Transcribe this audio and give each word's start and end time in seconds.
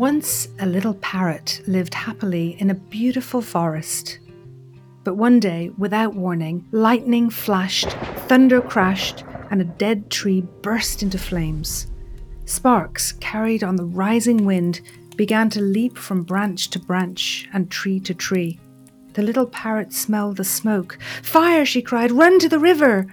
Once 0.00 0.48
a 0.60 0.64
little 0.64 0.94
parrot 0.94 1.60
lived 1.66 1.92
happily 1.92 2.56
in 2.58 2.70
a 2.70 2.74
beautiful 2.74 3.42
forest. 3.42 4.18
But 5.04 5.16
one 5.16 5.38
day, 5.38 5.72
without 5.76 6.14
warning, 6.14 6.64
lightning 6.72 7.28
flashed, 7.28 7.90
thunder 8.26 8.62
crashed, 8.62 9.24
and 9.50 9.60
a 9.60 9.64
dead 9.64 10.08
tree 10.08 10.40
burst 10.62 11.02
into 11.02 11.18
flames. 11.18 11.88
Sparks, 12.46 13.12
carried 13.20 13.62
on 13.62 13.76
the 13.76 13.84
rising 13.84 14.46
wind, 14.46 14.80
began 15.16 15.50
to 15.50 15.60
leap 15.60 15.98
from 15.98 16.22
branch 16.22 16.70
to 16.70 16.78
branch 16.78 17.46
and 17.52 17.70
tree 17.70 18.00
to 18.00 18.14
tree. 18.14 18.58
The 19.12 19.22
little 19.22 19.48
parrot 19.48 19.92
smelled 19.92 20.38
the 20.38 20.44
smoke. 20.44 20.98
Fire, 21.22 21.66
she 21.66 21.82
cried, 21.82 22.10
run 22.10 22.38
to 22.38 22.48
the 22.48 22.58
river! 22.58 23.06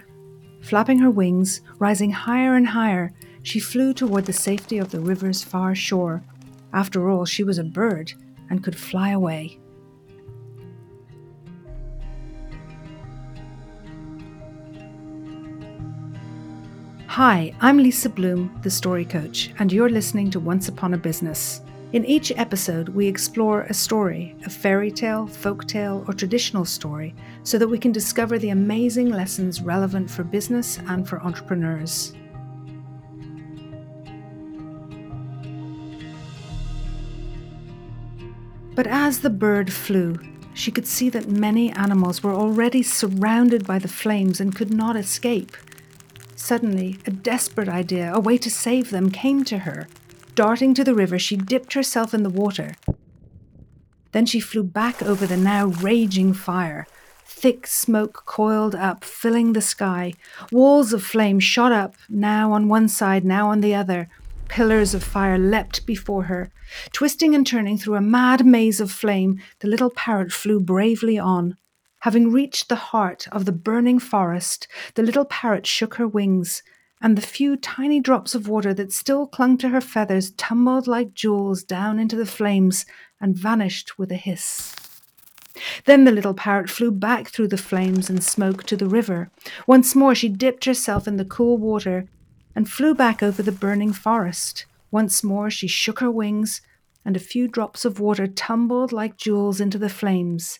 Flapping 0.62 1.00
her 1.00 1.12
wings, 1.12 1.60
rising 1.80 2.12
higher 2.12 2.56
and 2.56 2.68
higher, 2.68 3.12
she 3.44 3.60
flew 3.60 3.94
toward 3.94 4.26
the 4.26 4.32
safety 4.32 4.78
of 4.78 4.92
the 4.92 5.02
river's 5.02 5.44
far 5.44 5.76
shore. 5.76 6.24
After 6.74 7.10
all, 7.10 7.26
she 7.26 7.44
was 7.44 7.58
a 7.58 7.64
bird 7.64 8.14
and 8.50 8.64
could 8.64 8.76
fly 8.76 9.10
away. 9.12 9.60
Hi, 17.08 17.52
I'm 17.62 17.78
Lisa 17.78 18.10
Bloom, 18.10 18.60
the 18.62 18.70
story 18.70 19.04
coach, 19.04 19.52
and 19.58 19.72
you're 19.72 19.90
listening 19.90 20.30
to 20.32 20.40
Once 20.40 20.68
Upon 20.68 20.94
a 20.94 20.98
Business. 20.98 21.62
In 21.94 22.06
each 22.06 22.32
episode, 22.36 22.90
we 22.90 23.08
explore 23.08 23.62
a 23.62 23.74
story, 23.74 24.36
a 24.46 24.50
fairy 24.50 24.92
tale, 24.92 25.26
folk 25.26 25.66
tale, 25.66 26.04
or 26.08 26.14
traditional 26.14 26.66
story, 26.66 27.16
so 27.44 27.58
that 27.58 27.68
we 27.68 27.80
can 27.80 27.92
discover 27.92 28.38
the 28.38 28.50
amazing 28.50 29.10
lessons 29.10 29.62
relevant 29.62 30.12
for 30.12 30.24
business 30.24 30.80
and 30.90 31.08
for 31.08 31.22
entrepreneurs. 31.22 32.14
But 38.78 38.86
as 38.86 39.22
the 39.22 39.31
bird 39.31 39.73
flew, 39.73 40.20
she 40.53 40.70
could 40.70 40.86
see 40.86 41.09
that 41.09 41.28
many 41.28 41.72
animals 41.72 42.22
were 42.22 42.36
already 42.36 42.84
surrounded 42.84 43.66
by 43.66 43.80
the 43.80 43.88
flames 43.88 44.39
and 44.39 44.56
could 44.56 44.72
not 44.72 44.95
escape. 44.95 45.58
Suddenly, 46.36 47.00
a 47.08 47.09
desperate 47.09 47.69
idea, 47.69 48.14
a 48.14 48.19
way 48.19 48.38
to 48.38 48.52
save 48.52 48.92
them, 48.92 49.09
came 49.09 49.44
to 49.45 49.58
her. 49.59 49.88
Darting 50.36 50.75
to 50.75 50.84
the 50.84 50.94
river, 50.94 51.17
she 51.17 51.36
dipped 51.36 51.73
herself 51.73 52.14
in 52.14 52.22
the 52.22 52.30
water. 52.30 52.75
Then 54.11 54.28
she 54.28 54.39
flew 54.39 54.61
back 54.61 55.02
over 55.02 55.25
the 55.25 55.38
now 55.38 55.66
raging 55.66 56.34
fire. 56.34 56.86
Thick 57.25 57.66
smoke 57.66 58.25
coiled 58.28 58.75
up, 58.75 59.03
filling 59.03 59.53
the 59.53 59.62
sky. 59.62 60.14
Walls 60.52 60.94
of 60.94 61.02
flame 61.02 61.39
shot 61.39 61.72
up, 61.72 61.95
now 62.09 62.52
on 62.52 62.69
one 62.69 62.89
side, 62.89 63.25
now 63.25 63.50
on 63.50 63.62
the 63.62 63.73
other. 63.73 64.08
Pillars 64.50 64.94
of 64.94 65.03
fire 65.03 65.38
leapt 65.38 65.86
before 65.86 66.23
her. 66.23 66.52
Twisting 66.92 67.36
and 67.36 67.45
turning 67.45 67.78
through 67.78 67.95
a 67.95 68.02
mad 68.02 68.45
maze 68.45 68.80
of 68.80 68.92
flame, 68.92 69.40
the 69.59 69.67
little 69.67 69.90
parrot 69.90 70.31
flew 70.31 70.59
bravely 70.59 71.17
on. 71.20 71.58
Having 72.02 72.31
reached 72.31 72.70
the 72.70 72.75
heart 72.75 73.28
of 73.31 73.45
the 73.45 73.52
burning 73.52 74.00
forest, 74.00 74.68
the 74.95 75.03
little 75.03 75.25
parrot 75.25 75.66
shook 75.66 75.95
her 75.95 76.08
wings, 76.08 76.64
and 77.02 77.18
the 77.18 77.22
few 77.22 77.56
tiny 77.58 78.00
drops 78.00 78.34
of 78.34 78.48
water 78.48 78.73
that 78.73 78.92
still 78.92 79.28
clung 79.28 79.58
to 79.58 79.70
her 79.70 79.81
feathers 79.81 80.31
tumbled 80.31 80.88
like 80.88 81.14
jewels 81.14 81.64
down 81.64 82.00
into 82.00 82.16
the 82.16 82.25
flames 82.25 82.86
and 83.20 83.38
vanished 83.38 83.98
with 83.98 84.12
a 84.12 84.16
hiss. 84.16 84.75
Then 85.86 86.03
the 86.03 86.12
little 86.12 86.34
parrot 86.34 86.70
flew 86.70 86.92
back 86.92 87.30
through 87.30 87.48
the 87.48 87.58
flames 87.58 88.09
and 88.09 88.23
smoke 88.23 88.64
to 88.66 88.78
the 88.78 88.88
river. 88.88 89.31
Once 89.66 89.95
more 89.95 90.14
she 90.14 90.30
dipped 90.30 90.66
herself 90.66 91.08
in 91.08 91.18
the 91.18 91.25
cool 91.25 91.58
water 91.58 92.08
and 92.58 92.67
flew 92.67 92.95
back 92.95 93.22
over 93.22 93.44
the 93.44 93.52
burning 93.52 93.94
forest. 93.94 94.66
Once 94.89 95.23
more 95.23 95.47
she 95.47 95.68
shook 95.68 96.00
her 96.00 96.09
wings, 96.09 96.59
and 97.06 97.16
a 97.16 97.19
few 97.19 97.47
drops 97.47 97.85
of 97.85 98.00
water 98.00 98.25
tumbled 98.25 98.91
like 98.91 99.16
jewels 99.16 99.62
into 99.62 99.78
the 99.78 99.88
flames. 99.88 100.57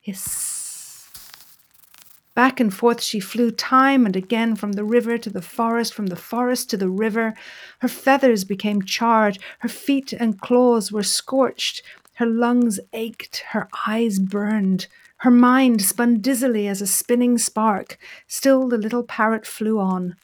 Hiss. 0.00 1.10
Back 2.34 2.60
and 2.60 2.72
forth 2.72 3.02
she 3.02 3.20
flew 3.20 3.50
time 3.50 4.06
and 4.06 4.16
again 4.16 4.56
from 4.56 4.72
the 4.72 4.84
river 4.84 5.18
to 5.18 5.28
the 5.28 5.42
forest, 5.42 5.92
from 5.92 6.06
the 6.06 6.16
forest 6.16 6.70
to 6.70 6.78
the 6.78 6.88
river. 6.88 7.34
Her 7.80 7.88
feathers 7.88 8.44
became 8.44 8.80
charred, 8.80 9.36
her 9.58 9.68
feet 9.68 10.14
and 10.14 10.40
claws 10.40 10.90
were 10.90 11.02
scorched, 11.02 11.82
her 12.14 12.26
lungs 12.26 12.80
ached, 12.94 13.44
her 13.50 13.68
eyes 13.86 14.18
burned. 14.18 14.86
Her 15.18 15.30
mind 15.30 15.82
spun 15.82 16.22
dizzily 16.22 16.66
as 16.66 16.80
a 16.80 16.86
spinning 16.86 17.36
spark. 17.36 17.98
Still 18.26 18.66
the 18.66 18.78
little 18.78 19.02
parrot 19.02 19.46
flew 19.46 19.78
on. 19.78 20.16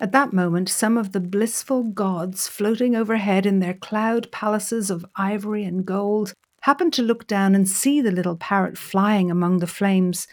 At 0.00 0.12
that 0.12 0.32
moment, 0.32 0.68
some 0.68 0.96
of 0.96 1.12
the 1.12 1.20
blissful 1.20 1.84
gods 1.84 2.48
floating 2.48 2.96
overhead 2.96 3.46
in 3.46 3.60
their 3.60 3.74
cloud 3.74 4.30
palaces 4.32 4.90
of 4.90 5.06
ivory 5.16 5.64
and 5.64 5.84
gold 5.84 6.34
happened 6.62 6.92
to 6.94 7.02
look 7.02 7.26
down 7.26 7.54
and 7.54 7.68
see 7.68 8.00
the 8.00 8.10
little 8.10 8.36
parrot 8.36 8.78
flying 8.78 9.30
among 9.30 9.58
the 9.58 9.66
flames. 9.66 10.26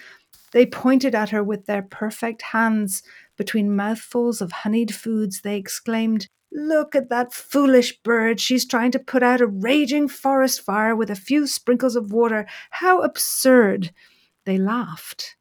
They 0.52 0.66
pointed 0.66 1.14
at 1.14 1.30
her 1.30 1.44
with 1.44 1.66
their 1.66 1.82
perfect 1.82 2.42
hands. 2.42 3.04
Between 3.38 3.76
mouthfuls 3.76 4.42
of 4.42 4.52
honeyed 4.52 4.94
foods, 4.94 5.42
they 5.42 5.58
exclaimed, 5.58 6.28
Look 6.52 6.96
at 6.96 7.10
that 7.10 7.34
foolish 7.34 8.02
bird. 8.02 8.40
She's 8.40 8.66
trying 8.66 8.92
to 8.92 9.00
put 9.00 9.22
out 9.22 9.42
a 9.42 9.48
raging 9.48 10.08
forest 10.08 10.62
fire 10.62 10.96
with 10.96 11.12
a 11.12 11.16
few 11.16 11.46
sprinkles 11.46 11.96
of 11.96 12.12
water. 12.12 12.48
How 12.72 13.02
absurd! 13.02 13.92
They 14.46 14.58
laughed. 14.58 15.36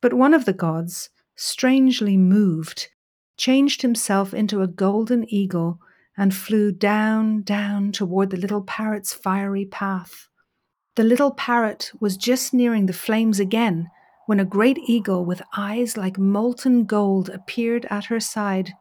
But 0.00 0.14
one 0.14 0.32
of 0.32 0.46
the 0.46 0.54
gods, 0.54 1.10
strangely 1.36 2.16
moved, 2.16 2.88
changed 3.36 3.82
himself 3.82 4.32
into 4.34 4.62
a 4.62 4.66
golden 4.68 5.24
eagle 5.32 5.78
and 6.16 6.34
flew 6.34 6.72
down, 6.72 7.42
down 7.42 7.92
toward 7.92 8.30
the 8.30 8.36
little 8.36 8.62
parrot's 8.62 9.14
fiery 9.14 9.64
path. 9.64 10.28
The 10.96 11.04
little 11.04 11.30
parrot 11.30 11.90
was 12.00 12.16
just 12.16 12.52
nearing 12.52 12.86
the 12.86 12.92
flames 12.92 13.40
again 13.40 13.88
when 14.26 14.38
a 14.38 14.44
great 14.44 14.78
eagle 14.78 15.24
with 15.24 15.42
eyes 15.56 15.96
like 15.96 16.18
molten 16.18 16.84
gold 16.84 17.28
appeared 17.30 17.86
at 17.90 18.06
her 18.06 18.20
side. 18.20 18.72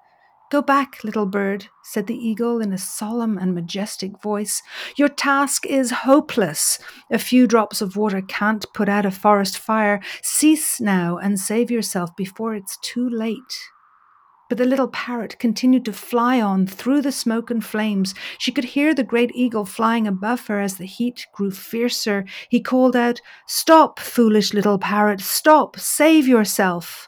Go 0.51 0.61
back, 0.61 1.01
little 1.05 1.25
bird, 1.25 1.67
said 1.81 2.07
the 2.07 2.15
eagle 2.15 2.59
in 2.59 2.73
a 2.73 2.77
solemn 2.77 3.37
and 3.37 3.55
majestic 3.55 4.21
voice. 4.21 4.61
Your 4.97 5.07
task 5.07 5.65
is 5.65 5.91
hopeless. 5.91 6.77
A 7.09 7.17
few 7.17 7.47
drops 7.47 7.81
of 7.81 7.95
water 7.95 8.21
can't 8.21 8.65
put 8.73 8.89
out 8.89 9.05
a 9.05 9.11
forest 9.11 9.57
fire. 9.57 10.01
Cease 10.21 10.81
now 10.81 11.17
and 11.17 11.39
save 11.39 11.71
yourself 11.71 12.13
before 12.17 12.53
it's 12.53 12.77
too 12.81 13.09
late. 13.09 13.39
But 14.51 14.57
the 14.57 14.65
little 14.65 14.89
parrot 14.89 15.39
continued 15.39 15.85
to 15.85 15.93
fly 15.93 16.41
on 16.41 16.67
through 16.67 17.03
the 17.03 17.13
smoke 17.13 17.49
and 17.49 17.63
flames. 17.63 18.13
She 18.37 18.51
could 18.51 18.65
hear 18.65 18.93
the 18.93 19.01
great 19.01 19.31
eagle 19.33 19.63
flying 19.63 20.05
above 20.05 20.47
her 20.47 20.59
as 20.59 20.75
the 20.75 20.85
heat 20.85 21.25
grew 21.33 21.51
fiercer. 21.51 22.25
He 22.49 22.59
called 22.59 22.93
out, 22.93 23.21
Stop, 23.47 23.97
foolish 23.97 24.53
little 24.53 24.77
parrot, 24.77 25.21
stop, 25.21 25.79
save 25.79 26.27
yourself. 26.27 27.07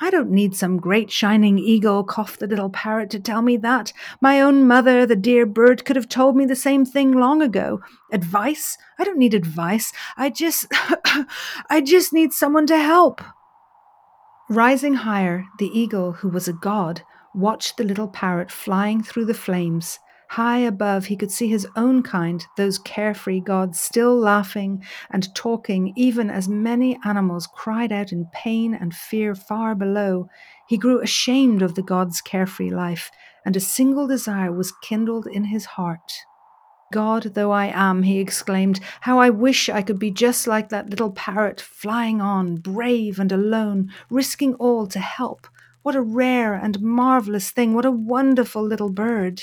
I 0.00 0.08
don't 0.10 0.30
need 0.30 0.54
some 0.54 0.76
great 0.76 1.10
shining 1.10 1.58
eagle, 1.58 2.04
coughed 2.04 2.38
the 2.38 2.46
little 2.46 2.70
parrot, 2.70 3.10
to 3.10 3.18
tell 3.18 3.42
me 3.42 3.56
that. 3.56 3.92
My 4.20 4.40
own 4.40 4.68
mother, 4.68 5.04
the 5.04 5.16
dear 5.16 5.46
bird, 5.46 5.84
could 5.84 5.96
have 5.96 6.08
told 6.08 6.36
me 6.36 6.46
the 6.46 6.54
same 6.54 6.84
thing 6.84 7.10
long 7.10 7.42
ago. 7.42 7.80
Advice? 8.12 8.78
I 9.00 9.04
don't 9.04 9.18
need 9.18 9.34
advice. 9.34 9.92
I 10.16 10.30
just, 10.30 10.68
I 11.70 11.82
just 11.84 12.12
need 12.12 12.32
someone 12.32 12.68
to 12.68 12.78
help. 12.78 13.20
Rising 14.48 14.94
higher, 14.94 15.44
the 15.58 15.76
eagle, 15.76 16.12
who 16.12 16.28
was 16.28 16.46
a 16.46 16.52
god, 16.52 17.02
watched 17.34 17.76
the 17.76 17.84
little 17.84 18.06
parrot 18.06 18.52
flying 18.52 19.02
through 19.02 19.24
the 19.24 19.34
flames. 19.34 19.98
High 20.30 20.58
above, 20.58 21.06
he 21.06 21.16
could 21.16 21.32
see 21.32 21.48
his 21.48 21.66
own 21.74 22.04
kind, 22.04 22.44
those 22.56 22.78
carefree 22.78 23.40
gods, 23.40 23.80
still 23.80 24.16
laughing 24.16 24.84
and 25.10 25.34
talking, 25.34 25.92
even 25.96 26.30
as 26.30 26.48
many 26.48 26.96
animals 27.04 27.48
cried 27.52 27.90
out 27.90 28.12
in 28.12 28.30
pain 28.32 28.72
and 28.72 28.94
fear 28.94 29.34
far 29.34 29.74
below. 29.74 30.28
He 30.68 30.78
grew 30.78 31.00
ashamed 31.00 31.60
of 31.60 31.74
the 31.74 31.82
gods' 31.82 32.20
carefree 32.20 32.70
life, 32.70 33.10
and 33.44 33.56
a 33.56 33.60
single 33.60 34.06
desire 34.06 34.52
was 34.52 34.72
kindled 34.80 35.26
in 35.26 35.46
his 35.46 35.64
heart. 35.64 36.12
God 36.92 37.34
though 37.34 37.50
I 37.50 37.66
am, 37.66 38.04
he 38.04 38.20
exclaimed, 38.20 38.80
how 39.00 39.18
I 39.18 39.30
wish 39.30 39.68
I 39.68 39.82
could 39.82 39.98
be 39.98 40.10
just 40.10 40.46
like 40.46 40.68
that 40.68 40.88
little 40.88 41.10
parrot, 41.10 41.60
flying 41.60 42.20
on, 42.20 42.56
brave 42.56 43.18
and 43.18 43.32
alone, 43.32 43.90
risking 44.08 44.54
all 44.54 44.86
to 44.88 45.00
help. 45.00 45.48
What 45.82 45.96
a 45.96 46.02
rare 46.02 46.54
and 46.54 46.80
marvellous 46.80 47.50
thing, 47.50 47.74
what 47.74 47.84
a 47.84 47.90
wonderful 47.90 48.62
little 48.62 48.90
bird. 48.90 49.42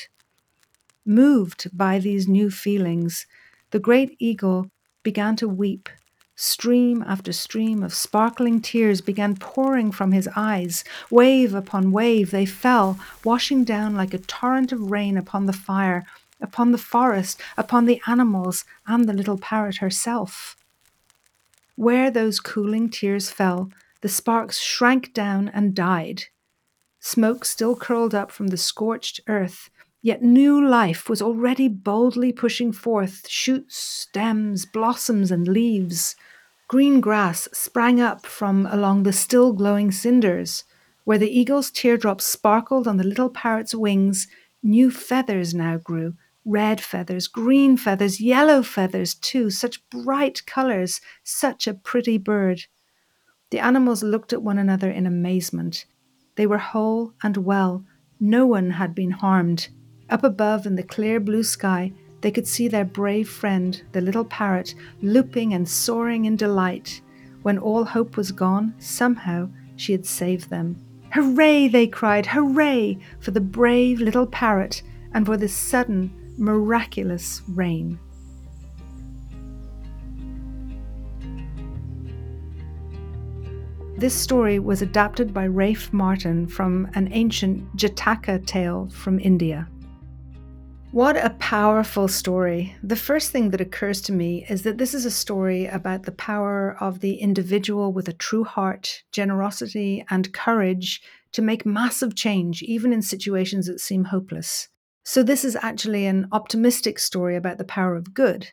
Moved 1.05 1.67
by 1.75 1.99
these 1.99 2.27
new 2.27 2.49
feelings, 2.49 3.25
the 3.71 3.79
great 3.79 4.15
eagle 4.19 4.69
began 5.03 5.35
to 5.37 5.47
weep. 5.49 5.89
Stream 6.35 7.03
after 7.05 7.31
stream 7.31 7.83
of 7.83 7.93
sparkling 7.93 8.59
tears 8.59 9.01
began 9.01 9.35
pouring 9.35 9.91
from 9.91 10.13
his 10.13 10.27
eyes. 10.35 10.83
Wave 11.11 11.53
upon 11.53 11.91
wave 11.91 12.31
they 12.31 12.45
fell, 12.45 12.97
washing 13.23 13.63
down 13.63 13.95
like 13.95 14.13
a 14.13 14.17
torrent 14.17 14.71
of 14.71 14.89
rain 14.89 15.17
upon 15.17 15.45
the 15.45 15.53
fire 15.53 16.05
upon 16.43 16.71
the 16.71 16.77
forest, 16.77 17.41
upon 17.57 17.85
the 17.85 18.01
animals, 18.05 18.65
and 18.85 19.09
the 19.09 19.13
little 19.13 19.37
parrot 19.37 19.77
herself. 19.77 20.55
Where 21.75 22.11
those 22.11 22.39
cooling 22.39 22.89
tears 22.89 23.31
fell, 23.31 23.71
the 24.01 24.09
sparks 24.09 24.59
shrank 24.59 25.13
down 25.13 25.49
and 25.49 25.73
died. 25.73 26.25
Smoke 26.99 27.45
still 27.45 27.75
curled 27.75 28.13
up 28.13 28.29
from 28.31 28.47
the 28.47 28.57
scorched 28.57 29.21
earth, 29.27 29.69
Yet 30.05 30.21
new 30.21 30.61
life 30.61 31.07
was 31.07 31.21
already 31.21 31.69
boldly 31.69 32.33
pushing 32.33 32.73
forth 32.73 33.25
shoots, 33.29 33.77
stems, 33.77 34.65
blossoms, 34.65 35.31
and 35.31 35.47
leaves. 35.47 36.17
Green 36.67 36.99
grass 36.99 37.47
sprang 37.53 38.01
up 38.01 38.25
from 38.25 38.65
along 38.65 39.03
the 39.03 39.13
still 39.13 39.53
glowing 39.53 39.91
cinders. 39.91 40.65
Where 41.05 41.17
the 41.17 41.31
eagle's 41.31 41.71
teardrops 41.71 42.25
sparkled 42.25 42.85
on 42.85 42.97
the 42.97 43.05
little 43.05 43.29
parrot's 43.29 43.73
wings, 43.73 44.27
new 44.61 44.91
feathers 44.91 45.53
now 45.53 45.77
grew 45.77 46.15
red 46.45 46.81
feathers, 46.81 47.27
green 47.27 47.77
feathers, 47.77 48.19
yellow 48.19 48.61
feathers, 48.61 49.13
too. 49.13 49.49
Such 49.49 49.87
bright 49.89 50.45
colors, 50.45 51.01
such 51.23 51.67
a 51.67 51.73
pretty 51.73 52.17
bird. 52.17 52.63
The 53.51 53.59
animals 53.59 54.03
looked 54.03 54.33
at 54.33 54.43
one 54.43 54.57
another 54.57 54.89
in 54.89 55.05
amazement. 55.05 55.85
They 56.35 56.47
were 56.47 56.57
whole 56.57 57.13
and 57.21 57.37
well. 57.37 57.85
No 58.19 58.45
one 58.45 58.71
had 58.71 58.95
been 58.95 59.11
harmed. 59.11 59.69
Up 60.09 60.23
above 60.23 60.65
in 60.65 60.75
the 60.75 60.83
clear 60.83 61.19
blue 61.19 61.43
sky, 61.43 61.93
they 62.21 62.31
could 62.31 62.47
see 62.47 62.67
their 62.67 62.85
brave 62.85 63.29
friend, 63.29 63.81
the 63.91 64.01
little 64.01 64.25
parrot, 64.25 64.75
looping 65.01 65.53
and 65.53 65.67
soaring 65.67 66.25
in 66.25 66.35
delight. 66.35 67.01
When 67.41 67.57
all 67.57 67.83
hope 67.83 68.15
was 68.15 68.31
gone, 68.31 68.73
somehow 68.79 69.49
she 69.75 69.91
had 69.91 70.05
saved 70.05 70.49
them. 70.49 70.77
Hooray, 71.13 71.67
they 71.67 71.85
cried, 71.85 72.25
hooray 72.27 72.97
for 73.19 73.31
the 73.31 73.41
brave 73.41 73.99
little 73.99 74.25
parrot 74.25 74.81
and 75.13 75.25
for 75.25 75.37
this 75.37 75.53
sudden, 75.53 76.11
miraculous 76.37 77.41
rain. 77.47 77.99
This 83.97 84.13
story 84.13 84.59
was 84.59 84.81
adapted 84.81 85.33
by 85.33 85.45
Rafe 85.45 85.93
Martin 85.93 86.47
from 86.47 86.89
an 86.93 87.07
ancient 87.13 87.77
Jataka 87.77 88.45
tale 88.45 88.89
from 88.89 89.19
India. 89.19 89.69
What 90.91 91.15
a 91.15 91.31
powerful 91.39 92.07
story. 92.07 92.75
The 92.83 92.95
first 92.95 93.31
thing 93.31 93.49
that 93.51 93.61
occurs 93.61 94.01
to 94.01 94.11
me 94.11 94.45
is 94.49 94.63
that 94.63 94.77
this 94.77 94.93
is 94.93 95.05
a 95.05 95.11
story 95.11 95.67
about 95.67 96.03
the 96.03 96.11
power 96.11 96.75
of 96.79 96.99
the 96.99 97.15
individual 97.15 97.93
with 97.93 98.07
a 98.07 98.13
true 98.13 98.43
heart, 98.43 99.03
generosity, 99.11 100.05
and 100.09 100.33
courage 100.33 101.01
to 101.31 101.41
make 101.41 101.65
massive 101.65 102.13
change, 102.13 102.61
even 102.61 102.93
in 102.93 103.01
situations 103.01 103.67
that 103.67 103.79
seem 103.79 104.03
hopeless. 104.03 104.69
So, 105.03 105.21
this 105.21 105.43
is 105.43 105.57
actually 105.61 106.05
an 106.05 106.27
optimistic 106.31 106.97
story 106.97 107.35
about 107.35 107.57
the 107.57 107.65
power 107.65 107.95
of 107.95 108.13
good. 108.13 108.51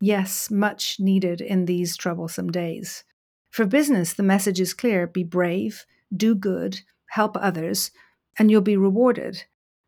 Yes, 0.00 0.50
much 0.50 0.96
needed 1.00 1.40
in 1.40 1.64
these 1.64 1.96
troublesome 1.96 2.50
days. 2.50 3.02
For 3.50 3.64
business, 3.64 4.12
the 4.12 4.22
message 4.22 4.60
is 4.60 4.74
clear 4.74 5.06
be 5.06 5.24
brave, 5.24 5.86
do 6.14 6.34
good, 6.34 6.80
help 7.08 7.36
others, 7.38 7.90
and 8.38 8.50
you'll 8.50 8.60
be 8.60 8.76
rewarded. 8.76 9.44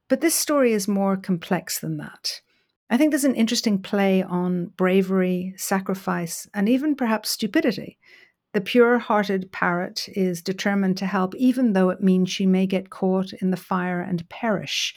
But 0.08 0.22
this 0.22 0.34
story 0.34 0.72
is 0.72 0.88
more 0.88 1.16
complex 1.16 1.78
than 1.78 1.99
that. 1.99 2.40
I 2.88 2.96
think 2.96 3.11
there's 3.11 3.25
an 3.25 3.34
interesting 3.34 3.82
play 3.82 4.22
on 4.22 4.72
bravery, 4.78 5.52
sacrifice, 5.58 6.49
and 6.54 6.69
even 6.69 6.96
perhaps 6.96 7.28
stupidity. 7.28 7.99
The 8.54 8.62
pure 8.62 8.99
hearted 8.99 9.52
parrot 9.52 10.08
is 10.14 10.40
determined 10.40 10.96
to 10.99 11.06
help, 11.06 11.34
even 11.34 11.75
though 11.75 11.90
it 11.90 12.02
means 12.02 12.31
she 12.31 12.46
may 12.46 12.66
get 12.66 12.88
caught 12.88 13.34
in 13.34 13.50
the 13.50 13.58
fire 13.58 14.00
and 14.00 14.26
perish. 14.31 14.94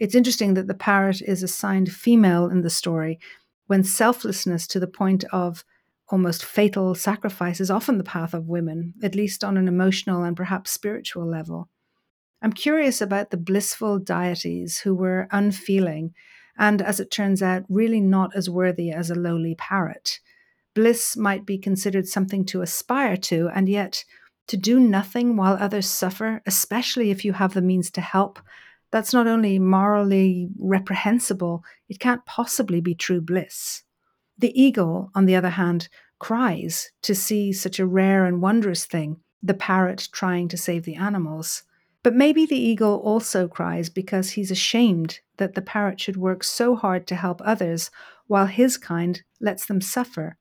It's 0.00 0.14
interesting 0.14 0.54
that 0.54 0.66
the 0.66 0.74
parrot 0.74 1.20
is 1.20 1.42
assigned 1.42 1.92
female 1.92 2.48
in 2.48 2.62
the 2.62 2.70
story, 2.70 3.20
when 3.66 3.84
selflessness 3.84 4.66
to 4.68 4.80
the 4.80 4.86
point 4.86 5.24
of 5.30 5.62
almost 6.08 6.42
fatal 6.42 6.94
sacrifice 6.94 7.60
is 7.60 7.70
often 7.70 7.98
the 7.98 8.02
path 8.02 8.32
of 8.32 8.48
women, 8.48 8.94
at 9.02 9.14
least 9.14 9.44
on 9.44 9.58
an 9.58 9.68
emotional 9.68 10.24
and 10.24 10.36
perhaps 10.36 10.70
spiritual 10.70 11.26
level. 11.26 11.68
I'm 12.42 12.54
curious 12.54 13.02
about 13.02 13.30
the 13.30 13.36
blissful 13.36 13.98
deities 13.98 14.78
who 14.78 14.94
were 14.94 15.28
unfeeling 15.30 16.14
and, 16.58 16.80
as 16.80 16.98
it 16.98 17.10
turns 17.10 17.42
out, 17.42 17.64
really 17.68 18.00
not 18.00 18.34
as 18.34 18.48
worthy 18.48 18.90
as 18.90 19.10
a 19.10 19.14
lowly 19.14 19.54
parrot. 19.54 20.18
Bliss 20.74 21.14
might 21.14 21.44
be 21.44 21.58
considered 21.58 22.08
something 22.08 22.46
to 22.46 22.62
aspire 22.62 23.18
to, 23.18 23.50
and 23.54 23.68
yet 23.68 24.04
to 24.46 24.56
do 24.56 24.80
nothing 24.80 25.36
while 25.36 25.58
others 25.60 25.86
suffer, 25.86 26.42
especially 26.46 27.10
if 27.10 27.22
you 27.24 27.34
have 27.34 27.52
the 27.52 27.62
means 27.62 27.90
to 27.90 28.00
help, 28.00 28.40
that's 28.90 29.12
not 29.12 29.26
only 29.26 29.58
morally 29.58 30.48
reprehensible, 30.58 31.62
it 31.88 32.00
can't 32.00 32.24
possibly 32.26 32.80
be 32.80 32.94
true 32.94 33.20
bliss. 33.20 33.82
The 34.38 34.58
eagle, 34.60 35.10
on 35.14 35.26
the 35.26 35.36
other 35.36 35.50
hand, 35.50 35.88
cries 36.18 36.90
to 37.02 37.14
see 37.14 37.52
such 37.52 37.78
a 37.78 37.86
rare 37.86 38.24
and 38.24 38.42
wondrous 38.42 38.84
thing, 38.84 39.20
the 39.42 39.54
parrot 39.54 40.08
trying 40.12 40.48
to 40.48 40.56
save 40.56 40.84
the 40.84 40.96
animals. 40.96 41.62
But 42.02 42.14
maybe 42.14 42.46
the 42.46 42.58
eagle 42.58 42.96
also 43.04 43.46
cries 43.46 43.90
because 43.90 44.30
he's 44.30 44.50
ashamed 44.50 45.20
that 45.36 45.54
the 45.54 45.62
parrot 45.62 46.00
should 46.00 46.16
work 46.16 46.42
so 46.42 46.74
hard 46.74 47.06
to 47.08 47.14
help 47.14 47.42
others 47.44 47.90
while 48.26 48.46
his 48.46 48.78
kind 48.78 49.22
lets 49.40 49.66
them 49.66 49.80
suffer. 49.80 50.36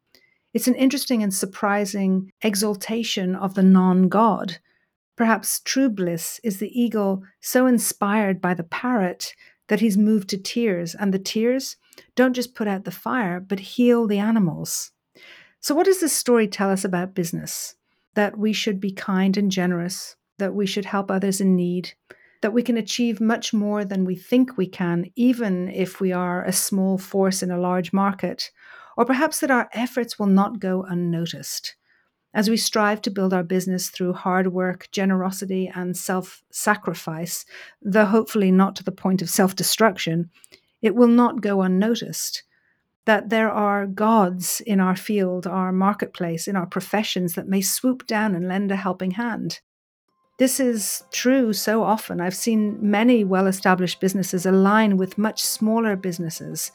It's 0.53 0.67
an 0.67 0.75
interesting 0.75 1.21
and 1.21 1.33
surprising 1.33 2.31
exaltation 2.41 3.35
of 3.35 3.53
the 3.53 3.63
non 3.63 4.07
God. 4.07 4.57
Perhaps 5.19 5.59
true 5.65 5.89
bliss 5.89 6.39
is 6.45 6.59
the 6.59 6.71
eagle 6.81 7.23
so 7.41 7.67
inspired 7.67 8.39
by 8.39 8.53
the 8.53 8.63
parrot 8.63 9.33
that 9.67 9.81
he's 9.81 9.97
moved 9.97 10.29
to 10.29 10.37
tears, 10.37 10.95
and 10.95 11.13
the 11.13 11.19
tears 11.19 11.75
don't 12.15 12.33
just 12.33 12.55
put 12.55 12.69
out 12.69 12.85
the 12.85 12.91
fire, 12.91 13.41
but 13.41 13.59
heal 13.59 14.07
the 14.07 14.17
animals. 14.17 14.91
So, 15.59 15.75
what 15.75 15.87
does 15.87 15.99
this 15.99 16.13
story 16.13 16.47
tell 16.47 16.69
us 16.69 16.85
about 16.85 17.15
business? 17.15 17.75
That 18.13 18.37
we 18.37 18.53
should 18.53 18.79
be 18.79 18.93
kind 18.93 19.35
and 19.35 19.51
generous, 19.51 20.15
that 20.37 20.55
we 20.55 20.65
should 20.65 20.85
help 20.85 21.11
others 21.11 21.41
in 21.41 21.53
need, 21.53 21.91
that 22.41 22.53
we 22.53 22.63
can 22.63 22.77
achieve 22.77 23.19
much 23.19 23.53
more 23.53 23.83
than 23.83 24.05
we 24.05 24.15
think 24.15 24.55
we 24.55 24.67
can, 24.67 25.11
even 25.17 25.67
if 25.67 25.99
we 25.99 26.13
are 26.13 26.45
a 26.45 26.53
small 26.53 26.97
force 26.97 27.43
in 27.43 27.51
a 27.51 27.59
large 27.59 27.91
market, 27.91 28.51
or 28.95 29.03
perhaps 29.03 29.41
that 29.41 29.51
our 29.51 29.67
efforts 29.73 30.17
will 30.17 30.27
not 30.27 30.61
go 30.61 30.83
unnoticed. 30.83 31.75
As 32.33 32.49
we 32.49 32.57
strive 32.57 33.01
to 33.01 33.11
build 33.11 33.33
our 33.33 33.43
business 33.43 33.89
through 33.89 34.13
hard 34.13 34.53
work, 34.53 34.87
generosity, 34.91 35.71
and 35.73 35.97
self 35.97 36.43
sacrifice, 36.51 37.43
though 37.81 38.05
hopefully 38.05 38.51
not 38.51 38.75
to 38.75 38.83
the 38.83 38.91
point 38.91 39.21
of 39.21 39.29
self 39.29 39.55
destruction, 39.55 40.29
it 40.81 40.95
will 40.95 41.07
not 41.07 41.41
go 41.41 41.61
unnoticed. 41.61 42.43
That 43.05 43.29
there 43.29 43.49
are 43.49 43.87
gods 43.87 44.61
in 44.61 44.79
our 44.79 44.95
field, 44.95 45.47
our 45.47 45.71
marketplace, 45.71 46.47
in 46.47 46.55
our 46.55 46.67
professions 46.67 47.33
that 47.33 47.47
may 47.47 47.61
swoop 47.61 48.05
down 48.05 48.35
and 48.35 48.47
lend 48.47 48.71
a 48.71 48.75
helping 48.75 49.11
hand. 49.11 49.61
This 50.37 50.59
is 50.59 51.03
true 51.11 51.51
so 51.51 51.83
often. 51.83 52.21
I've 52.21 52.35
seen 52.35 52.77
many 52.79 53.23
well 53.23 53.47
established 53.47 53.99
businesses 53.99 54.45
align 54.45 54.95
with 54.97 55.17
much 55.17 55.43
smaller 55.43 55.95
businesses 55.95 56.71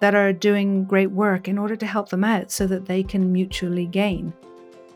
that 0.00 0.14
are 0.14 0.32
doing 0.32 0.84
great 0.84 1.10
work 1.10 1.48
in 1.48 1.56
order 1.56 1.76
to 1.76 1.86
help 1.86 2.10
them 2.10 2.24
out 2.24 2.50
so 2.50 2.66
that 2.66 2.86
they 2.86 3.02
can 3.02 3.32
mutually 3.32 3.86
gain. 3.86 4.34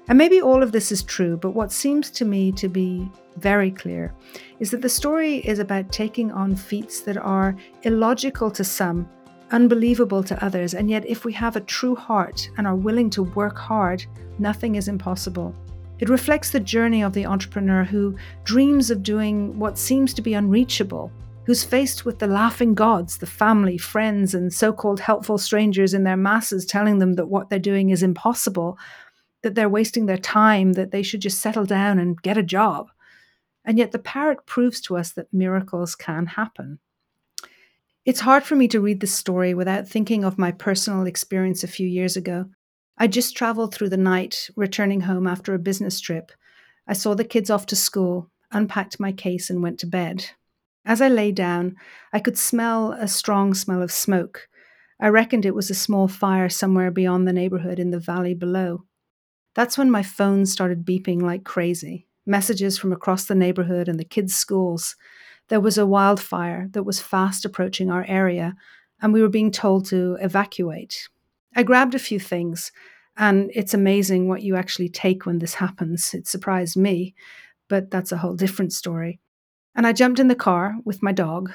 And 0.08 0.18
maybe 0.18 0.42
all 0.42 0.62
of 0.62 0.72
this 0.72 0.92
is 0.92 1.02
true, 1.02 1.38
but 1.38 1.52
what 1.52 1.72
seems 1.72 2.10
to 2.10 2.26
me 2.26 2.52
to 2.52 2.68
be 2.68 3.10
very 3.38 3.70
clear 3.70 4.12
is 4.60 4.70
that 4.70 4.82
the 4.82 4.88
story 4.88 5.36
is 5.38 5.58
about 5.58 5.90
taking 5.90 6.30
on 6.30 6.54
feats 6.54 7.00
that 7.00 7.16
are 7.16 7.56
illogical 7.84 8.50
to 8.50 8.64
some, 8.64 9.08
unbelievable 9.50 10.22
to 10.22 10.44
others, 10.44 10.74
and 10.74 10.90
yet 10.90 11.06
if 11.06 11.24
we 11.24 11.32
have 11.32 11.56
a 11.56 11.60
true 11.60 11.94
heart 11.94 12.50
and 12.58 12.66
are 12.66 12.76
willing 12.76 13.08
to 13.10 13.22
work 13.22 13.56
hard, 13.56 14.04
nothing 14.38 14.74
is 14.74 14.88
impossible. 14.88 15.54
It 16.00 16.10
reflects 16.10 16.50
the 16.50 16.60
journey 16.60 17.02
of 17.02 17.14
the 17.14 17.24
entrepreneur 17.24 17.84
who 17.84 18.16
dreams 18.44 18.90
of 18.90 19.02
doing 19.02 19.58
what 19.58 19.78
seems 19.78 20.12
to 20.14 20.22
be 20.22 20.34
unreachable, 20.34 21.10
who's 21.44 21.64
faced 21.64 22.04
with 22.04 22.18
the 22.18 22.26
laughing 22.26 22.74
gods, 22.74 23.18
the 23.18 23.26
family, 23.26 23.78
friends, 23.78 24.34
and 24.34 24.52
so 24.52 24.72
called 24.72 24.98
helpful 24.98 25.38
strangers 25.38 25.94
in 25.94 26.04
their 26.04 26.16
masses 26.16 26.66
telling 26.66 26.98
them 26.98 27.14
that 27.14 27.28
what 27.28 27.48
they're 27.48 27.58
doing 27.58 27.90
is 27.90 28.02
impossible, 28.02 28.76
that 29.44 29.54
they're 29.54 29.68
wasting 29.68 30.06
their 30.06 30.18
time, 30.18 30.72
that 30.72 30.90
they 30.90 31.02
should 31.02 31.20
just 31.20 31.40
settle 31.40 31.64
down 31.64 32.00
and 32.00 32.20
get 32.20 32.36
a 32.36 32.42
job. 32.42 32.90
And 33.64 33.78
yet 33.78 33.92
the 33.92 33.98
parrot 34.00 34.44
proves 34.46 34.80
to 34.82 34.96
us 34.96 35.12
that 35.12 35.32
miracles 35.32 35.94
can 35.94 36.26
happen. 36.26 36.80
It's 38.04 38.20
hard 38.20 38.42
for 38.42 38.56
me 38.56 38.66
to 38.68 38.80
read 38.80 39.00
this 39.00 39.14
story 39.14 39.54
without 39.54 39.88
thinking 39.88 40.24
of 40.24 40.38
my 40.38 40.50
personal 40.50 41.06
experience 41.06 41.62
a 41.62 41.68
few 41.68 41.86
years 41.86 42.16
ago. 42.16 42.46
I 42.98 43.06
just 43.06 43.36
traveled 43.36 43.74
through 43.74 43.90
the 43.90 43.96
night, 43.96 44.50
returning 44.56 45.02
home 45.02 45.26
after 45.26 45.54
a 45.54 45.58
business 45.58 46.00
trip. 46.00 46.32
I 46.86 46.92
saw 46.92 47.14
the 47.14 47.24
kids 47.24 47.50
off 47.50 47.66
to 47.66 47.76
school, 47.76 48.30
unpacked 48.50 49.00
my 49.00 49.12
case, 49.12 49.50
and 49.50 49.62
went 49.62 49.78
to 49.80 49.86
bed. 49.86 50.26
As 50.84 51.00
I 51.00 51.08
lay 51.08 51.32
down, 51.32 51.76
I 52.12 52.20
could 52.20 52.36
smell 52.36 52.92
a 52.92 53.08
strong 53.08 53.54
smell 53.54 53.82
of 53.82 53.90
smoke. 53.90 54.48
I 55.00 55.08
reckoned 55.08 55.46
it 55.46 55.54
was 55.54 55.70
a 55.70 55.74
small 55.74 56.08
fire 56.08 56.48
somewhere 56.48 56.90
beyond 56.90 57.26
the 57.26 57.32
neighborhood 57.32 57.78
in 57.78 57.90
the 57.90 57.98
valley 57.98 58.34
below. 58.34 58.84
That's 59.54 59.78
when 59.78 59.90
my 59.90 60.02
phone 60.02 60.46
started 60.46 60.84
beeping 60.84 61.22
like 61.22 61.44
crazy 61.44 62.06
messages 62.26 62.78
from 62.78 62.92
across 62.92 63.26
the 63.26 63.34
neighborhood 63.34 63.88
and 63.88 63.98
the 63.98 64.04
kids' 64.04 64.34
schools. 64.34 64.96
There 65.48 65.60
was 65.60 65.76
a 65.76 65.86
wildfire 65.86 66.68
that 66.72 66.84
was 66.84 67.00
fast 67.00 67.44
approaching 67.44 67.90
our 67.90 68.04
area, 68.08 68.54
and 69.00 69.12
we 69.12 69.20
were 69.20 69.28
being 69.28 69.50
told 69.50 69.86
to 69.86 70.16
evacuate. 70.20 71.08
I 71.54 71.62
grabbed 71.62 71.94
a 71.94 71.98
few 71.98 72.18
things, 72.18 72.72
and 73.16 73.50
it's 73.54 73.74
amazing 73.74 74.26
what 74.26 74.42
you 74.42 74.56
actually 74.56 74.88
take 74.88 75.26
when 75.26 75.38
this 75.38 75.54
happens. 75.54 76.14
It 76.14 76.26
surprised 76.26 76.76
me, 76.76 77.14
but 77.68 77.90
that's 77.90 78.12
a 78.12 78.18
whole 78.18 78.34
different 78.34 78.72
story. 78.72 79.20
And 79.74 79.86
I 79.86 79.92
jumped 79.92 80.18
in 80.18 80.28
the 80.28 80.34
car 80.34 80.76
with 80.84 81.02
my 81.02 81.12
dog. 81.12 81.52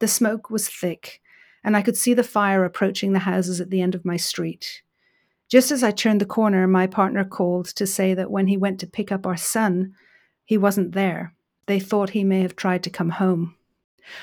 The 0.00 0.08
smoke 0.08 0.50
was 0.50 0.68
thick, 0.68 1.20
and 1.62 1.76
I 1.76 1.82
could 1.82 1.96
see 1.96 2.14
the 2.14 2.22
fire 2.22 2.64
approaching 2.64 3.12
the 3.12 3.20
houses 3.20 3.60
at 3.60 3.70
the 3.70 3.80
end 3.80 3.94
of 3.94 4.04
my 4.04 4.16
street. 4.16 4.82
Just 5.50 5.70
as 5.70 5.82
I 5.82 5.90
turned 5.90 6.20
the 6.20 6.26
corner, 6.26 6.66
my 6.66 6.86
partner 6.86 7.24
called 7.24 7.66
to 7.76 7.86
say 7.86 8.14
that 8.14 8.30
when 8.30 8.46
he 8.46 8.56
went 8.56 8.80
to 8.80 8.86
pick 8.86 9.12
up 9.12 9.26
our 9.26 9.36
son, 9.36 9.94
he 10.44 10.58
wasn't 10.58 10.92
there. 10.92 11.34
They 11.66 11.80
thought 11.80 12.10
he 12.10 12.24
may 12.24 12.40
have 12.42 12.56
tried 12.56 12.82
to 12.84 12.90
come 12.90 13.10
home. 13.10 13.56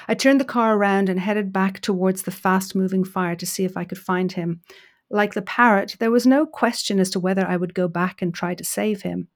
I 0.08 0.14
turned 0.14 0.40
the 0.40 0.46
car 0.46 0.76
around 0.76 1.10
and 1.10 1.20
headed 1.20 1.52
back 1.52 1.80
towards 1.80 2.24
the 2.24 2.32
fast 2.32 2.76
moving 2.76 3.04
fire 3.04 3.36
to 3.36 3.46
see 3.46 3.66
if 3.66 3.76
I 3.76 3.84
could 3.84 3.98
find 3.98 4.32
him. 4.32 4.62
Like 5.10 5.34
the 5.34 5.42
parrot, 5.42 5.98
there 6.00 6.12
was 6.12 6.28
no 6.28 6.46
question 6.46 7.00
as 7.00 7.10
to 7.12 7.20
whether 7.20 7.46
I 7.46 7.58
would 7.58 7.74
go 7.74 7.88
back 7.88 8.22
and 8.22 8.34
try 8.34 8.56
to 8.56 8.64
save 8.64 9.02
him. 9.02 9.28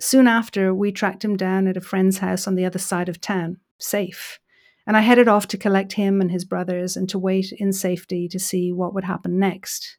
Soon 0.00 0.26
after, 0.26 0.74
we 0.74 0.92
tracked 0.92 1.24
him 1.24 1.36
down 1.36 1.66
at 1.66 1.76
a 1.76 1.80
friend's 1.80 2.18
house 2.18 2.46
on 2.46 2.54
the 2.54 2.64
other 2.64 2.78
side 2.78 3.08
of 3.08 3.20
town, 3.20 3.58
safe, 3.78 4.38
and 4.86 4.96
I 4.96 5.00
headed 5.00 5.28
off 5.28 5.46
to 5.48 5.58
collect 5.58 5.94
him 5.94 6.20
and 6.20 6.30
his 6.30 6.44
brothers 6.44 6.96
and 6.96 7.08
to 7.10 7.18
wait 7.18 7.52
in 7.52 7.72
safety 7.72 8.28
to 8.28 8.38
see 8.38 8.72
what 8.72 8.94
would 8.94 9.04
happen 9.04 9.38
next. 9.38 9.98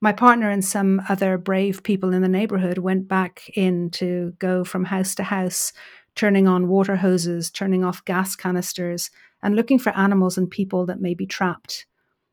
My 0.00 0.12
partner 0.12 0.48
and 0.48 0.64
some 0.64 1.02
other 1.08 1.36
brave 1.38 1.82
people 1.82 2.12
in 2.12 2.22
the 2.22 2.28
neighborhood 2.28 2.78
went 2.78 3.08
back 3.08 3.50
in 3.54 3.90
to 3.90 4.32
go 4.38 4.62
from 4.62 4.84
house 4.84 5.14
to 5.16 5.24
house, 5.24 5.72
turning 6.14 6.46
on 6.46 6.68
water 6.68 6.96
hoses, 6.96 7.50
turning 7.50 7.84
off 7.84 8.04
gas 8.04 8.36
canisters, 8.36 9.10
and 9.42 9.56
looking 9.56 9.78
for 9.78 9.96
animals 9.96 10.38
and 10.38 10.50
people 10.50 10.86
that 10.86 11.00
may 11.00 11.14
be 11.14 11.26
trapped. 11.26 11.86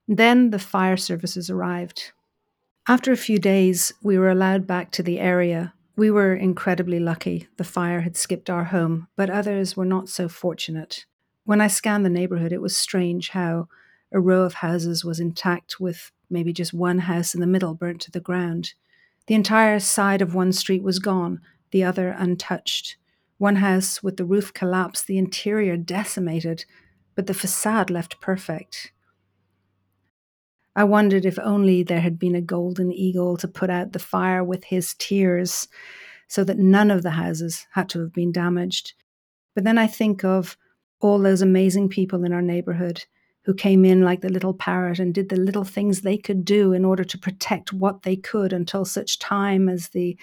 Then 0.07 0.51
the 0.51 0.60
fire 0.60 0.98
services 0.98 1.50
arrived. 1.50 2.12
After 2.88 3.12
a 3.12 3.17
few 3.17 3.39
days, 3.39 3.91
we 4.03 4.19
were 4.19 4.29
allowed 4.29 4.67
back 4.67 4.91
to 4.91 5.03
the 5.03 5.19
area. 5.19 5.74
We 5.95 6.12
were 6.12 6.36
incredibly 6.36 7.00
lucky. 7.00 7.48
The 7.57 7.63
fire 7.63 8.01
had 8.01 8.15
skipped 8.15 8.50
our 8.50 8.65
home, 8.65 9.07
but 9.15 9.31
others 9.31 9.75
were 9.75 9.86
not 9.86 10.07
so 10.07 10.29
fortunate. 10.29 11.05
When 11.45 11.62
I 11.62 11.67
scanned 11.67 12.05
the 12.05 12.12
neighborhood, 12.12 12.53
it 12.53 12.62
was 12.62 12.77
strange 12.77 13.29
how 13.29 13.69
a 14.12 14.19
row 14.19 14.43
of 14.43 14.55
houses 14.55 15.03
was 15.03 15.19
intact 15.19 15.79
with 15.79 16.12
maybe 16.29 16.53
just 16.53 16.74
one 16.74 17.00
house 17.00 17.33
in 17.33 17.41
the 17.41 17.47
middle 17.47 17.74
burnt 17.74 18.01
to 18.01 18.12
the 18.12 18.19
ground. 18.19 18.74
The 19.27 19.35
entire 19.35 19.79
side 19.79 20.21
of 20.21 20.35
one 20.35 20.51
street 20.51 20.83
was 20.83 21.00
gone, 21.00 21.41
the 21.71 21.83
other 21.83 22.09
untouched. 22.09 22.97
One 23.38 23.57
house 23.57 24.01
with 24.01 24.17
the 24.17 24.25
roof 24.25 24.53
collapsed, 24.53 25.07
the 25.07 25.17
interior 25.17 25.75
decimated, 25.75 26.65
but 27.15 27.27
the 27.27 27.33
facade 27.33 27.89
left 27.89 28.21
perfect. 28.21 28.91
I 30.75 30.83
wondered 30.83 31.25
if 31.25 31.39
only 31.39 31.83
there 31.83 32.01
had 32.01 32.19
been 32.19 32.35
a 32.35 32.41
golden 32.41 32.91
eagle 32.91 33.38
to 33.38 33.47
put 33.47 33.69
out 33.69 33.93
the 33.93 34.00
fire 34.00 34.43
with 34.43 34.65
his 34.65 34.93
tears 34.95 35.67
so 36.27 36.43
that 36.43 36.57
none 36.57 36.91
of 36.91 37.01
the 37.01 37.12
houses 37.12 37.65
had 37.71 37.88
to 37.89 38.01
have 38.01 38.13
been 38.13 38.31
damaged. 38.31 38.93
But 39.53 39.63
then 39.63 39.77
I 39.77 39.88
think 39.88 40.24
of 40.24 40.57
all 41.00 41.19
those 41.19 41.41
amazing 41.41 41.89
people 41.89 42.24
in 42.25 42.33
our 42.33 42.41
neighborhood 42.41 43.05
who 43.45 43.53
came 43.53 43.85
in 43.85 44.01
like 44.01 44.21
the 44.21 44.29
little 44.29 44.53
parrot 44.53 44.97
and 44.97 45.13
did 45.13 45.29
the 45.29 45.35
little 45.35 45.63
things 45.63 46.01
they 46.01 46.17
could 46.17 46.43
do 46.43 46.73
in 46.73 46.83
order 46.83 47.03
to 47.03 47.17
protect 47.17 47.71
what 47.71 48.01
they 48.01 48.15
could 48.15 48.51
until 48.51 48.83
such 48.83 49.19
time 49.19 49.69
as 49.69 49.89
the 49.89 50.17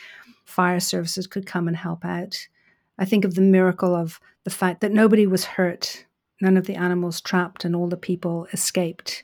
fire 0.45 0.81
services 0.81 1.29
could 1.29 1.47
come 1.47 1.69
and 1.69 1.76
help 1.76 2.05
out. 2.05 2.49
I 2.99 3.05
think 3.05 3.25
of 3.25 3.37
the 3.37 3.41
miracle 3.41 3.95
of 3.95 4.21
the 4.43 4.50
fact 4.50 4.81
that 4.81 4.93
nobody 4.93 5.26
was 5.26 5.45
hurt, 5.45 6.05
none 6.41 6.57
of 6.57 6.67
the 6.67 6.75
animals 6.75 7.21
trapped, 7.21 7.64
and 7.64 7.76
all 7.76 7.88
the 7.88 7.97
people 7.97 8.49
escaped. 8.52 9.23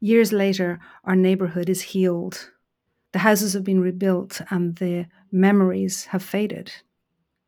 Years 0.00 0.32
later, 0.32 0.78
our 1.04 1.16
neighborhood 1.16 1.68
is 1.68 1.82
healed. 1.82 2.50
The 3.12 3.20
houses 3.20 3.52
have 3.54 3.64
been 3.64 3.80
rebuilt 3.80 4.40
and 4.48 4.76
the 4.76 5.06
memories 5.32 6.06
have 6.06 6.22
faded. 6.22 6.72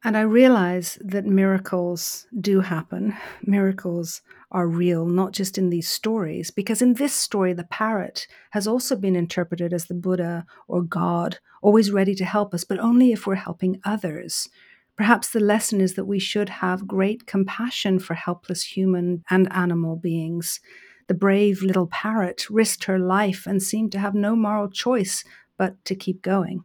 And 0.06 0.18
I 0.18 0.20
realize 0.20 0.98
that 1.00 1.24
miracles 1.24 2.26
do 2.38 2.60
happen. 2.60 3.16
Miracles 3.42 4.20
are 4.50 4.68
real, 4.68 5.06
not 5.06 5.32
just 5.32 5.56
in 5.56 5.70
these 5.70 5.88
stories, 5.88 6.50
because 6.50 6.82
in 6.82 6.94
this 6.94 7.14
story, 7.14 7.54
the 7.54 7.64
parrot 7.64 8.26
has 8.50 8.66
also 8.66 8.96
been 8.96 9.16
interpreted 9.16 9.72
as 9.72 9.86
the 9.86 9.94
Buddha 9.94 10.44
or 10.68 10.82
God, 10.82 11.38
always 11.62 11.90
ready 11.90 12.14
to 12.16 12.24
help 12.26 12.52
us, 12.52 12.64
but 12.64 12.78
only 12.78 13.12
if 13.12 13.26
we're 13.26 13.36
helping 13.36 13.80
others. 13.82 14.46
Perhaps 14.94 15.30
the 15.30 15.40
lesson 15.40 15.80
is 15.80 15.94
that 15.94 16.04
we 16.04 16.18
should 16.18 16.50
have 16.50 16.86
great 16.86 17.26
compassion 17.26 17.98
for 17.98 18.12
helpless 18.12 18.62
human 18.62 19.24
and 19.30 19.50
animal 19.52 19.96
beings. 19.96 20.60
The 21.08 21.14
brave 21.14 21.62
little 21.62 21.86
parrot 21.86 22.48
risked 22.50 22.84
her 22.84 22.98
life 22.98 23.46
and 23.46 23.62
seemed 23.62 23.92
to 23.92 23.98
have 23.98 24.14
no 24.14 24.36
moral 24.36 24.68
choice 24.68 25.24
but 25.56 25.82
to 25.86 25.94
keep 25.94 26.20
going. 26.20 26.64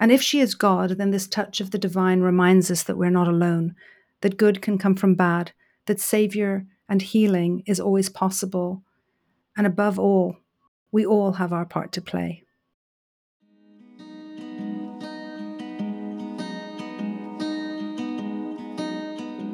And 0.00 0.12
if 0.12 0.22
she 0.22 0.40
is 0.40 0.54
God, 0.54 0.90
then 0.90 1.10
this 1.10 1.26
touch 1.26 1.60
of 1.60 1.70
the 1.70 1.78
divine 1.78 2.20
reminds 2.20 2.70
us 2.70 2.84
that 2.84 2.96
we're 2.96 3.10
not 3.10 3.26
alone, 3.26 3.74
that 4.20 4.36
good 4.36 4.62
can 4.62 4.78
come 4.78 4.94
from 4.94 5.14
bad, 5.14 5.52
that 5.86 6.00
Savior 6.00 6.66
and 6.88 7.02
healing 7.02 7.62
is 7.66 7.80
always 7.80 8.08
possible. 8.08 8.82
And 9.56 9.66
above 9.66 9.98
all, 9.98 10.36
we 10.92 11.04
all 11.04 11.32
have 11.32 11.52
our 11.52 11.66
part 11.66 11.92
to 11.92 12.00
play. 12.00 12.44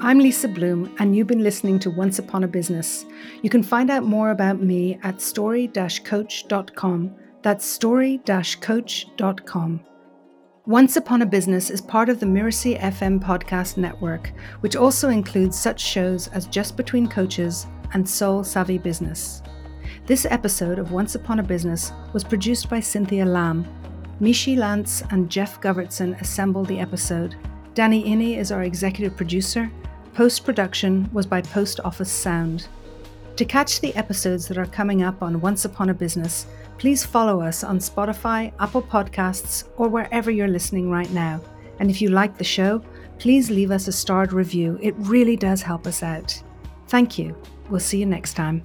I'm 0.00 0.18
Lisa 0.18 0.48
Bloom, 0.48 0.94
and 0.98 1.16
you've 1.16 1.28
been 1.28 1.42
listening 1.42 1.78
to 1.78 1.90
Once 1.90 2.18
Upon 2.18 2.44
a 2.44 2.48
Business. 2.48 3.06
You 3.40 3.48
can 3.48 3.62
find 3.62 3.90
out 3.90 4.04
more 4.04 4.32
about 4.32 4.60
me 4.60 4.98
at 5.02 5.22
story 5.22 5.66
coach.com. 6.04 7.14
That's 7.40 7.64
story 7.64 8.20
coach.com. 8.60 9.80
Once 10.66 10.97
Upon 10.97 11.21
a 11.21 11.26
Business 11.26 11.68
is 11.68 11.83
part 11.83 12.09
of 12.09 12.21
the 12.21 12.25
Mirasee 12.25 12.80
FM 12.80 13.23
podcast 13.23 13.76
network, 13.76 14.33
which 14.61 14.76
also 14.76 15.11
includes 15.11 15.59
such 15.61 15.78
shows 15.78 16.28
as 16.28 16.47
Just 16.47 16.75
Between 16.75 17.06
Coaches 17.06 17.66
and 17.92 18.09
Soul 18.09 18.42
Savvy 18.42 18.78
Business. 18.78 19.42
This 20.06 20.25
episode 20.25 20.78
of 20.78 20.90
Once 20.90 21.16
Upon 21.16 21.38
a 21.38 21.42
Business 21.42 21.92
was 22.14 22.25
produced 22.25 22.71
by 22.71 22.80
Cynthia 22.80 23.26
Lamb. 23.26 23.66
Mishi 24.23 24.56
Lance 24.56 25.02
and 25.11 25.28
Jeff 25.28 25.61
Govertson 25.61 26.18
assembled 26.23 26.68
the 26.68 26.80
episode. 26.80 27.37
Danny 27.75 28.02
Iny 28.02 28.38
is 28.38 28.50
our 28.50 28.62
executive 28.62 29.18
producer. 29.18 29.71
Post 30.14 30.47
production 30.47 31.11
was 31.12 31.26
by 31.26 31.42
Post 31.42 31.80
Office 31.85 32.11
Sound. 32.11 32.68
To 33.37 33.44
catch 33.44 33.80
the 33.83 33.94
episodes 33.97 34.49
that 34.49 34.56
are 34.56 34.64
coming 34.64 35.02
up 35.02 35.23
on 35.23 35.42
Once 35.42 35.66
Upon 35.66 35.90
a 35.90 35.94
Business, 35.94 36.47
please 36.78 37.04
follow 37.04 37.40
us 37.40 37.64
on 37.64 37.78
Spotify, 37.78 38.52
Apple 38.60 38.82
Podcasts, 38.82 39.68
or 39.76 39.88
wherever 39.88 40.30
you're 40.30 40.48
listening 40.48 40.90
right 40.90 41.10
now. 41.10 41.40
And 41.78 41.90
if 41.90 42.00
you 42.00 42.08
like 42.08 42.38
the 42.38 42.44
show, 42.44 42.82
please 43.18 43.50
leave 43.50 43.70
us 43.70 43.88
a 43.88 43.92
starred 43.92 44.32
review. 44.32 44.78
It 44.82 44.94
really 44.98 45.36
does 45.36 45.62
help 45.62 45.86
us 45.86 46.02
out. 46.02 46.42
Thank 46.88 47.18
you. 47.18 47.36
We'll 47.70 47.80
see 47.80 47.98
you 47.98 48.06
next 48.06 48.34
time. 48.34 48.62